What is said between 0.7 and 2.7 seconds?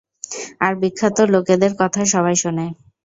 বিখ্যাত লোকেদের কথা সবাই শুনে।